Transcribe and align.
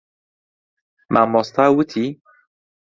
مامۆستا 1.13 1.63
وتی. 1.75 2.05